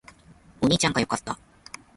[0.61, 1.37] お兄ちゃんが良かった